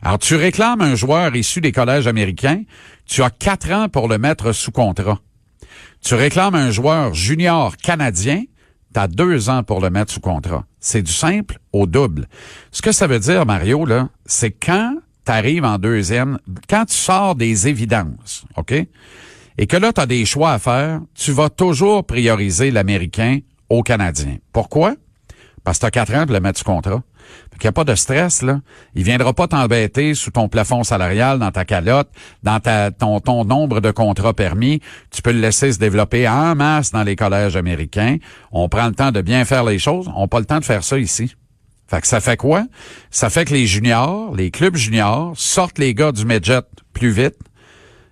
Alors, 0.00 0.20
tu 0.20 0.36
réclames 0.36 0.80
un 0.80 0.94
joueur 0.94 1.34
issu 1.34 1.60
des 1.60 1.72
collèges 1.72 2.06
américains, 2.06 2.62
tu 3.04 3.20
as 3.24 3.30
quatre 3.30 3.72
ans 3.72 3.88
pour 3.88 4.06
le 4.06 4.18
mettre 4.18 4.52
sous 4.52 4.70
contrat. 4.70 5.18
Tu 6.04 6.14
réclames 6.14 6.54
un 6.54 6.70
joueur 6.70 7.14
junior 7.14 7.78
canadien, 7.78 8.42
tu 8.92 9.00
as 9.00 9.08
deux 9.08 9.48
ans 9.48 9.62
pour 9.62 9.80
le 9.80 9.88
mettre 9.88 10.12
sous 10.12 10.20
contrat. 10.20 10.66
C'est 10.78 11.00
du 11.00 11.10
simple 11.10 11.58
au 11.72 11.86
double. 11.86 12.28
Ce 12.72 12.82
que 12.82 12.92
ça 12.92 13.06
veut 13.06 13.18
dire, 13.18 13.46
Mario, 13.46 13.86
là, 13.86 14.10
c'est 14.26 14.50
quand 14.50 14.98
tu 15.24 15.32
arrives 15.32 15.64
en 15.64 15.78
deuxième, 15.78 16.38
quand 16.68 16.84
tu 16.84 16.94
sors 16.94 17.34
des 17.36 17.68
évidences, 17.68 18.44
OK? 18.58 18.74
Et 19.56 19.66
que 19.66 19.78
là, 19.78 19.94
tu 19.94 20.00
as 20.02 20.06
des 20.06 20.26
choix 20.26 20.52
à 20.52 20.58
faire, 20.58 21.00
tu 21.14 21.32
vas 21.32 21.48
toujours 21.48 22.04
prioriser 22.04 22.70
l'Américain 22.70 23.38
au 23.70 23.82
Canadien. 23.82 24.36
Pourquoi? 24.52 24.96
Parce 25.64 25.78
que 25.78 25.80
tu 25.80 25.86
as 25.86 25.90
quatre 25.90 26.14
ans 26.14 26.26
pour 26.26 26.34
le 26.34 26.40
mettre 26.40 26.58
sous 26.58 26.64
contrat. 26.64 27.02
Il 27.54 27.58
n'y 27.62 27.68
a 27.68 27.72
pas 27.72 27.84
de 27.84 27.94
stress, 27.94 28.42
là. 28.42 28.60
Il 28.94 29.02
viendra 29.02 29.32
pas 29.32 29.48
t'embêter 29.48 30.14
sous 30.14 30.30
ton 30.30 30.48
plafond 30.48 30.84
salarial, 30.84 31.38
dans 31.38 31.50
ta 31.50 31.64
calotte, 31.64 32.10
dans 32.42 32.60
ta, 32.60 32.90
ton, 32.90 33.20
ton 33.20 33.44
nombre 33.44 33.80
de 33.80 33.90
contrats 33.90 34.34
permis. 34.34 34.80
Tu 35.10 35.22
peux 35.22 35.32
le 35.32 35.40
laisser 35.40 35.72
se 35.72 35.78
développer 35.78 36.28
en 36.28 36.54
masse 36.54 36.90
dans 36.90 37.02
les 37.02 37.16
collèges 37.16 37.56
américains. 37.56 38.18
On 38.52 38.68
prend 38.68 38.86
le 38.86 38.94
temps 38.94 39.10
de 39.10 39.22
bien 39.22 39.46
faire 39.46 39.64
les 39.64 39.78
choses. 39.78 40.10
On 40.14 40.22
n'a 40.22 40.28
pas 40.28 40.40
le 40.40 40.44
temps 40.44 40.58
de 40.58 40.64
faire 40.64 40.84
ça 40.84 40.98
ici. 40.98 41.34
Fait 41.86 42.00
que 42.00 42.06
ça 42.06 42.20
fait 42.20 42.36
quoi? 42.36 42.64
Ça 43.10 43.30
fait 43.30 43.44
que 43.44 43.54
les 43.54 43.66
juniors, 43.66 44.34
les 44.34 44.50
clubs 44.50 44.76
juniors, 44.76 45.32
sortent 45.36 45.78
les 45.78 45.94
gars 45.94 46.12
du 46.12 46.26
midget 46.26 46.62
plus 46.92 47.10
vite. 47.10 47.36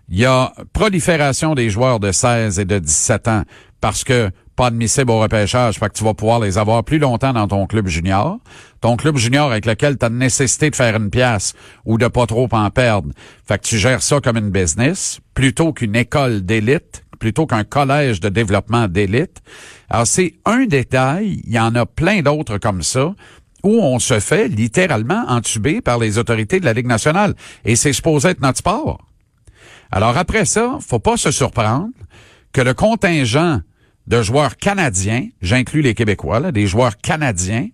Il 0.09 0.18
y 0.18 0.26
a 0.26 0.52
prolifération 0.73 1.54
des 1.54 1.71
joueurs 1.71 1.99
de 1.99 2.12
16 2.12 2.59
et 2.59 2.64
de 2.64 2.78
17 2.78 3.28
ans 3.28 3.42
parce 3.82 4.04
que 4.04 4.30
pas 4.54 4.68
admissible 4.68 5.10
au 5.10 5.18
repêchage, 5.18 5.78
fait 5.78 5.88
que 5.88 5.94
tu 5.94 6.04
vas 6.04 6.14
pouvoir 6.14 6.38
les 6.38 6.56
avoir 6.56 6.84
plus 6.84 7.00
longtemps 7.00 7.32
dans 7.32 7.48
ton 7.48 7.66
club 7.66 7.88
junior. 7.88 8.38
Ton 8.80 8.96
club 8.96 9.16
junior 9.16 9.50
avec 9.50 9.66
lequel 9.66 9.98
tu 9.98 10.06
as 10.06 10.08
nécessité 10.08 10.70
de 10.70 10.76
faire 10.76 10.94
une 10.96 11.10
pièce 11.10 11.52
ou 11.84 11.98
de 11.98 12.06
pas 12.06 12.26
trop 12.26 12.48
en 12.52 12.70
perdre. 12.70 13.10
Fait 13.46 13.58
que 13.58 13.66
tu 13.66 13.78
gères 13.78 14.02
ça 14.02 14.20
comme 14.20 14.36
une 14.36 14.50
business 14.50 15.18
plutôt 15.34 15.72
qu'une 15.72 15.96
école 15.96 16.42
d'élite, 16.42 17.04
plutôt 17.18 17.46
qu'un 17.46 17.64
collège 17.64 18.20
de 18.20 18.28
développement 18.28 18.86
d'élite. 18.86 19.42
Alors 19.90 20.06
c'est 20.06 20.34
un 20.44 20.66
détail, 20.66 21.40
il 21.44 21.52
y 21.52 21.58
en 21.58 21.74
a 21.74 21.84
plein 21.84 22.22
d'autres 22.22 22.58
comme 22.58 22.82
ça 22.82 23.12
où 23.64 23.80
on 23.80 23.98
se 23.98 24.20
fait 24.20 24.46
littéralement 24.46 25.24
entuber 25.26 25.80
par 25.80 25.98
les 25.98 26.18
autorités 26.18 26.60
de 26.60 26.64
la 26.66 26.72
Ligue 26.72 26.86
nationale. 26.86 27.34
Et 27.64 27.74
c'est 27.74 27.92
supposé 27.92 28.28
être 28.28 28.42
notre 28.42 28.58
sport. 28.58 29.00
Alors 29.90 30.16
après 30.16 30.44
ça, 30.44 30.78
faut 30.80 31.00
pas 31.00 31.16
se 31.16 31.32
surprendre 31.32 31.90
que 32.52 32.60
le 32.60 32.74
contingent 32.74 33.60
de 34.06 34.23
joueurs 34.23 34.56
canadiens, 34.56 35.28
j'inclus 35.40 35.82
les 35.82 35.94
Québécois, 35.94 36.52
des 36.52 36.66
joueurs 36.66 36.97
canadiens, 36.99 37.68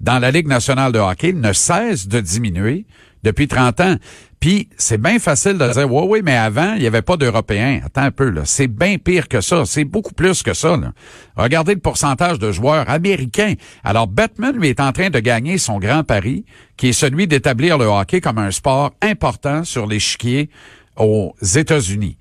dans 0.00 0.18
la 0.18 0.30
Ligue 0.30 0.48
nationale 0.48 0.92
de 0.92 0.98
hockey 0.98 1.32
ne 1.32 1.52
cesse 1.52 2.06
de 2.06 2.20
diminuer 2.20 2.86
depuis 3.22 3.48
30 3.48 3.80
ans. 3.80 3.96
Puis 4.38 4.68
c'est 4.76 5.00
bien 5.00 5.18
facile 5.18 5.58
de 5.58 5.72
dire 5.72 5.92
oui, 5.92 6.06
oui, 6.08 6.20
mais 6.22 6.36
avant, 6.36 6.74
il 6.74 6.80
n'y 6.80 6.86
avait 6.86 7.02
pas 7.02 7.16
d'Européens. 7.16 7.80
Attends 7.84 8.02
un 8.02 8.10
peu, 8.10 8.28
là. 8.28 8.42
C'est 8.44 8.68
bien 8.68 8.98
pire 8.98 9.28
que 9.28 9.40
ça. 9.40 9.64
C'est 9.64 9.84
beaucoup 9.84 10.12
plus 10.12 10.42
que 10.42 10.54
ça. 10.54 10.76
Là. 10.76 10.92
Regardez 11.36 11.74
le 11.74 11.80
pourcentage 11.80 12.38
de 12.38 12.52
joueurs 12.52 12.88
américains. 12.88 13.54
Alors, 13.82 14.06
Batman, 14.06 14.54
lui, 14.54 14.68
est 14.68 14.80
en 14.80 14.92
train 14.92 15.10
de 15.10 15.18
gagner 15.18 15.58
son 15.58 15.78
grand 15.78 16.04
pari, 16.04 16.44
qui 16.76 16.88
est 16.88 16.92
celui 16.92 17.26
d'établir 17.26 17.78
le 17.78 17.86
hockey 17.86 18.20
comme 18.20 18.38
un 18.38 18.50
sport 18.50 18.92
important 19.02 19.64
sur 19.64 19.86
l'échiquier 19.86 20.50
aux 20.96 21.34
États-Unis. 21.42 22.18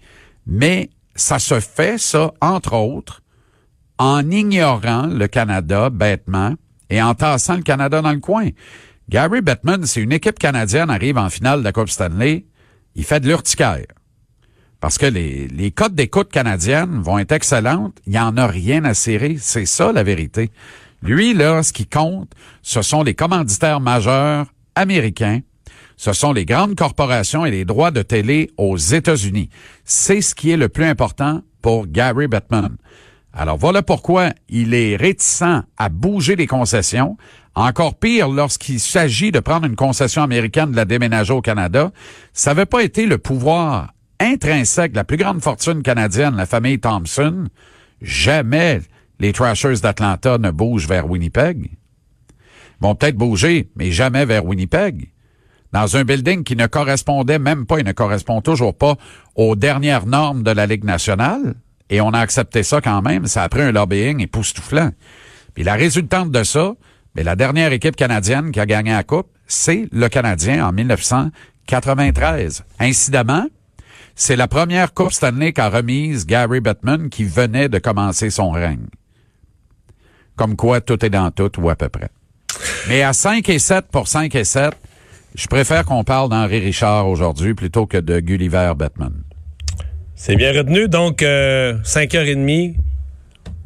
Mais 0.47 0.89
ça 1.15 1.39
se 1.39 1.59
fait, 1.59 1.97
ça, 1.97 2.33
entre 2.41 2.73
autres, 2.73 3.21
en 3.97 4.29
ignorant 4.29 5.07
le 5.07 5.27
Canada 5.27 5.89
bêtement 5.89 6.55
et 6.89 7.01
en 7.01 7.13
tassant 7.15 7.55
le 7.55 7.63
Canada 7.63 8.01
dans 8.01 8.11
le 8.11 8.19
coin. 8.19 8.49
Gary 9.09 9.41
Bettman, 9.41 9.85
si 9.85 10.01
une 10.01 10.11
équipe 10.11 10.39
canadienne 10.39 10.89
arrive 10.89 11.17
en 11.17 11.29
finale 11.29 11.59
de 11.59 11.63
la 11.63 11.71
Coupe 11.71 11.89
Stanley, 11.89 12.45
il 12.95 13.03
fait 13.03 13.19
de 13.19 13.27
l'urticaire. 13.27 13.85
Parce 14.79 14.97
que 14.97 15.05
les, 15.05 15.47
les 15.47 15.71
codes 15.71 15.95
d'écoute 15.95 16.31
canadiennes 16.31 17.01
vont 17.01 17.17
être 17.17 17.31
excellentes. 17.31 17.97
Il 18.05 18.11
n'y 18.11 18.19
en 18.19 18.37
a 18.37 18.47
rien 18.47 18.83
à 18.83 18.93
serrer. 18.93 19.37
C'est 19.39 19.65
ça 19.65 19.91
la 19.91 20.03
vérité. 20.03 20.51
Lui, 21.01 21.33
là, 21.33 21.63
ce 21.63 21.71
qui 21.73 21.85
compte, 21.85 22.31
ce 22.61 22.81
sont 22.81 23.03
les 23.03 23.13
commanditaires 23.13 23.79
majeurs 23.79 24.47
américains. 24.75 25.41
Ce 25.97 26.13
sont 26.13 26.33
les 26.33 26.45
grandes 26.45 26.75
corporations 26.75 27.45
et 27.45 27.51
les 27.51 27.65
droits 27.65 27.91
de 27.91 28.01
télé 28.01 28.51
aux 28.57 28.77
États-Unis. 28.77 29.49
C'est 29.85 30.21
ce 30.21 30.35
qui 30.35 30.51
est 30.51 30.57
le 30.57 30.69
plus 30.69 30.85
important 30.85 31.41
pour 31.61 31.87
Gary 31.87 32.27
Bettman. 32.27 32.75
Alors 33.37 33.57
voilà 33.57 33.83
pourquoi 33.83 34.29
il 34.47 34.73
est 34.73 34.95
réticent 34.95 35.65
à 35.77 35.89
bouger 35.89 36.37
les 36.37 36.47
concessions. 36.47 37.17
Encore 37.53 37.99
pire, 37.99 38.29
lorsqu'il 38.29 38.79
s'agit 38.79 39.31
de 39.31 39.41
prendre 39.41 39.65
une 39.65 39.75
concession 39.75 40.23
américaine 40.23 40.71
de 40.71 40.75
la 40.77 40.85
déménager 40.85 41.33
au 41.33 41.41
Canada, 41.41 41.91
ça 42.31 42.51
n'avait 42.51 42.65
pas 42.65 42.81
été 42.81 43.05
le 43.05 43.17
pouvoir 43.17 43.93
intrinsèque 44.21 44.93
de 44.93 44.97
la 44.97 45.03
plus 45.03 45.17
grande 45.17 45.41
fortune 45.41 45.83
canadienne, 45.83 46.37
la 46.37 46.45
famille 46.45 46.79
Thompson. 46.79 47.49
Jamais 48.01 48.79
les 49.19 49.33
Trashers 49.33 49.81
d'Atlanta 49.81 50.37
ne 50.37 50.51
bougent 50.51 50.87
vers 50.87 51.09
Winnipeg. 51.09 51.71
Ils 51.71 52.87
vont 52.87 52.95
peut-être 52.95 53.17
bouger, 53.17 53.69
mais 53.75 53.91
jamais 53.91 54.25
vers 54.25 54.45
Winnipeg. 54.45 55.11
Dans 55.73 55.97
un 55.97 56.05
building 56.05 56.45
qui 56.45 56.55
ne 56.55 56.67
correspondait 56.67 57.39
même 57.39 57.65
pas 57.65 57.79
et 57.79 57.83
ne 57.83 57.91
correspond 57.91 58.39
toujours 58.39 58.77
pas 58.77 58.95
aux 59.35 59.57
dernières 59.57 60.05
normes 60.05 60.43
de 60.43 60.51
la 60.51 60.67
Ligue 60.67 60.85
nationale. 60.85 61.55
Et 61.89 62.01
on 62.01 62.09
a 62.09 62.19
accepté 62.19 62.63
ça 62.63 62.81
quand 62.81 63.01
même. 63.01 63.27
Ça 63.27 63.43
a 63.43 63.49
pris 63.49 63.61
un 63.61 63.71
lobbying 63.71 64.19
époustouflant. 64.21 64.91
Puis 65.53 65.63
la 65.63 65.75
résultante 65.75 66.31
de 66.31 66.43
ça, 66.43 66.73
mais 67.15 67.23
la 67.23 67.35
dernière 67.35 67.71
équipe 67.71 67.95
canadienne 67.95 68.51
qui 68.51 68.59
a 68.59 68.65
gagné 68.65 68.91
la 68.91 69.03
Coupe, 69.03 69.29
c'est 69.47 69.87
le 69.91 70.09
Canadien 70.09 70.67
en 70.67 70.73
1993. 70.73 72.63
Incidemment, 72.79 73.45
c'est 74.15 74.35
la 74.35 74.47
première 74.47 74.93
Coupe 74.93 75.11
Stanley 75.11 75.53
qu'a 75.53 75.69
remise 75.69 76.25
Gary 76.25 76.59
Bettman 76.59 77.09
qui 77.09 77.23
venait 77.23 77.69
de 77.69 77.79
commencer 77.79 78.29
son 78.29 78.51
règne. 78.51 78.87
Comme 80.35 80.55
quoi, 80.55 80.81
tout 80.81 81.03
est 81.05 81.09
dans 81.09 81.31
tout, 81.31 81.59
ou 81.59 81.69
à 81.69 81.75
peu 81.75 81.89
près. 81.89 82.09
Mais 82.89 83.03
à 83.03 83.13
5 83.13 83.47
et 83.49 83.59
7 83.59 83.85
pour 83.91 84.07
5 84.07 84.33
et 84.35 84.43
7, 84.43 84.73
je 85.35 85.47
préfère 85.47 85.85
qu'on 85.85 86.03
parle 86.03 86.29
d'Henri 86.29 86.59
Richard 86.59 87.07
aujourd'hui 87.07 87.53
plutôt 87.53 87.85
que 87.85 87.97
de 87.97 88.19
Gulliver 88.19 88.73
Bettman. 88.77 89.23
C'est 90.15 90.37
bien 90.37 90.53
retenu. 90.53 90.87
Donc, 90.87 91.21
euh, 91.21 91.77
5h30, 91.83 92.75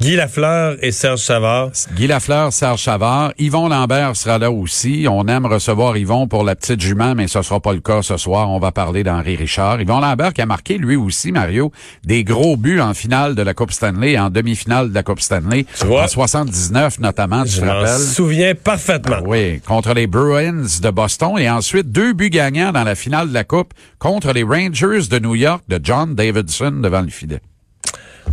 Guy 0.00 0.16
Lafleur 0.16 0.76
et 0.80 0.92
Serge 0.92 1.18
Savard. 1.20 1.72
Guy 1.94 2.06
Lafleur, 2.06 2.54
Serge 2.54 2.82
Savard. 2.82 3.32
Yvon 3.38 3.68
Lambert 3.68 4.16
sera 4.16 4.38
là 4.38 4.50
aussi. 4.50 5.06
On 5.10 5.26
aime 5.28 5.44
recevoir 5.44 5.94
Yvon 5.98 6.26
pour 6.26 6.42
la 6.42 6.56
petite 6.56 6.80
jument, 6.80 7.14
mais 7.14 7.28
ce 7.28 7.42
sera 7.42 7.60
pas 7.60 7.74
le 7.74 7.80
cas 7.80 8.00
ce 8.00 8.16
soir. 8.16 8.48
On 8.48 8.58
va 8.58 8.72
parler 8.72 9.02
d'Henri 9.04 9.36
Richard. 9.36 9.78
Yvon 9.82 10.00
Lambert 10.00 10.32
qui 10.32 10.40
a 10.40 10.46
marqué 10.46 10.78
lui 10.78 10.96
aussi, 10.96 11.32
Mario, 11.32 11.70
des 12.02 12.24
gros 12.24 12.56
buts 12.56 12.80
en 12.80 12.94
finale 12.94 13.34
de 13.34 13.42
la 13.42 13.52
Coupe 13.52 13.72
Stanley, 13.72 14.18
en 14.18 14.30
demi-finale 14.30 14.88
de 14.88 14.94
la 14.94 15.02
Coupe 15.02 15.20
Stanley. 15.20 15.66
Tu 15.78 15.84
vois? 15.86 16.04
En 16.04 16.08
79 16.08 16.98
notamment, 17.00 17.44
tu 17.44 17.50
Je 17.50 17.60
te 17.60 17.66
rappelles? 17.66 17.98
souviens 17.98 18.54
parfaitement. 18.54 19.18
Oui, 19.26 19.60
contre 19.60 19.92
les 19.92 20.06
Bruins 20.06 20.64
de 20.82 20.90
Boston 20.90 21.34
et 21.38 21.50
ensuite 21.50 21.92
deux 21.92 22.14
buts 22.14 22.30
gagnants 22.30 22.72
dans 22.72 22.84
la 22.84 22.94
finale 22.94 23.28
de 23.28 23.34
la 23.34 23.44
Coupe 23.44 23.74
contre 23.98 24.32
les 24.32 24.44
Rangers 24.44 25.08
de 25.10 25.18
New 25.18 25.34
York 25.34 25.62
de 25.68 25.78
John 25.82 26.14
Davidson 26.14 26.70
devant 26.82 27.02
le 27.02 27.10
filet. 27.10 27.40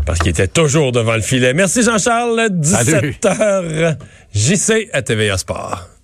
Parce 0.06 0.20
qu'il 0.20 0.29
était 0.29 0.48
toujours 0.48 0.91
devant 0.91 1.15
le 1.15 1.22
filet. 1.22 1.53
Merci 1.53 1.84
Jean-Charles. 1.84 2.50
17h. 2.62 3.98
JC 4.34 4.89
à 4.94 5.01
TVA 5.01 5.38
Sport. 5.38 5.97